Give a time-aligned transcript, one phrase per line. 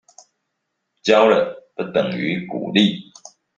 [1.03, 3.11] 教了，不等於鼓勵